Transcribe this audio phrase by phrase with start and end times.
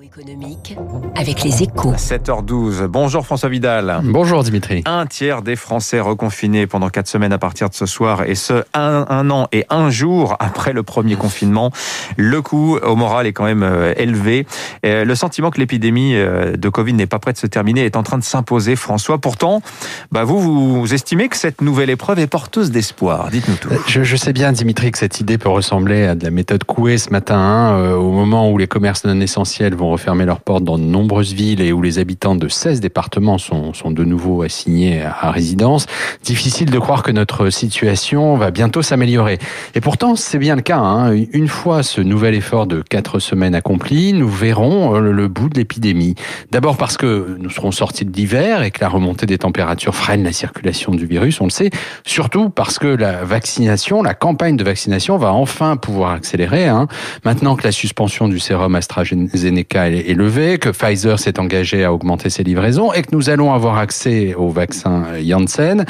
[0.00, 0.76] économique
[1.16, 1.92] avec les échos.
[1.92, 2.86] 7h12.
[2.86, 4.00] Bonjour François Vidal.
[4.04, 4.82] Bonjour Dimitri.
[4.86, 8.64] Un tiers des Français reconfinés pendant quatre semaines à partir de ce soir et ce
[8.74, 11.70] un, un an et un jour après le premier confinement.
[12.16, 14.46] Le coût au moral est quand même euh, élevé.
[14.86, 17.96] Euh, Le sentiment que l'épidémie euh, de Covid n'est pas prête de se terminer est
[17.96, 19.18] en train de s'imposer, François.
[19.18, 19.62] Pourtant,
[20.10, 23.28] bah vous, vous estimez que cette nouvelle épreuve est porteuse d'espoir.
[23.30, 23.68] Dites-nous tout.
[23.88, 26.98] Je, je sais bien Dimitri que cette idée peut ressembler à de la méthode Coué
[26.98, 30.78] ce matin, hein, au moment où les commerces non essentiels vont refermer leurs portes dans
[30.78, 35.02] de nombreuses villes et où les habitants de 16 départements sont, sont de nouveau assignés
[35.02, 35.86] à résidence.
[36.22, 39.38] Difficile de croire que notre situation va bientôt s'améliorer.
[39.74, 40.78] Et pourtant, c'est bien le cas.
[40.78, 41.14] Hein.
[41.32, 45.58] Une fois ce nouvel effort de quatre semaines accompli, nous verrons euh, le bout de
[45.58, 46.14] l'épidémie.
[46.50, 50.22] D'abord parce que nous serons sortis de l'hiver et que la remontée des températures freine
[50.22, 51.70] la circulation du virus, on le sait.
[52.04, 56.68] Surtout parce que la vaccination, la campagne de vaccination va enfin pouvoir accélérer.
[56.68, 56.88] Hein.
[57.24, 61.92] Maintenant que la suspension du sérum AstraZeneca est est levée, que Pfizer s'est engagé à
[61.92, 65.84] augmenter ses livraisons et que nous allons avoir accès au vaccin Janssen,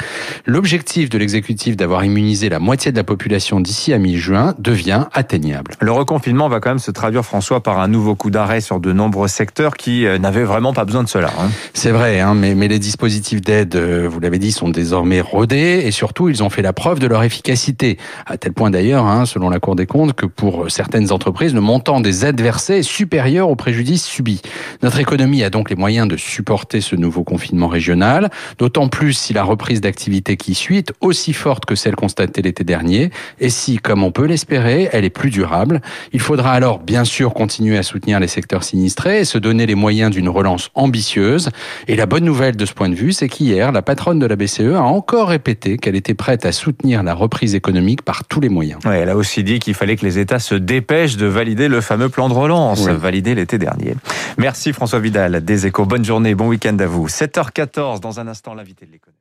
[0.45, 5.73] l'objectif de l'exécutif d'avoir immunisé la moitié de la population d'ici à mi-juin devient atteignable.
[5.79, 8.93] Le reconfinement va quand même se traduire, François, par un nouveau coup d'arrêt sur de
[8.93, 11.29] nombreux secteurs qui euh, n'avaient vraiment pas besoin de cela.
[11.39, 11.49] hein.
[11.73, 15.83] C'est vrai, hein, mais, mais les dispositifs d'aide, euh, vous l'avez dit, sont désormais rodés
[15.85, 17.97] et surtout, ils ont fait la preuve de leur efficacité.
[18.25, 21.61] À tel point d'ailleurs, hein, selon la Cour des comptes, que pour certaines entreprises, le
[21.61, 24.41] montant des aides versées est supérieur au préjudice subi.
[24.81, 29.31] Notre économie a donc les moyens de supporter ce nouveau confinement régional, d'autant plus si
[29.31, 33.77] la reprise d'activité qui suit est aussi forte que celle constatée l'été dernier et si,
[33.77, 35.79] comme on peut l'espérer, elle est plus durable.
[36.11, 39.75] Il faudra alors bien sûr continuer à soutenir les secteurs sinistrés et se donner les
[39.75, 41.49] moyens d'une relance ambitieuse.
[41.87, 44.35] Et la bonne nouvelle de ce point de vue, c'est qu'hier, la patronne de la
[44.35, 48.49] BCE a encore répété qu'elle était prête à soutenir la reprise économique par tous les
[48.49, 48.81] moyens.
[48.85, 51.79] Ouais, elle a aussi dit qu'il fallait que les États se dépêchent de valider le
[51.79, 52.91] fameux plan de relance, Oui.
[52.99, 53.95] validé dernier.
[54.37, 55.85] Merci François Vidal, des échos.
[55.85, 57.07] Bonne journée, bon week-end à vous.
[57.07, 59.17] 7h14, dans un instant, l'invité de l'économie.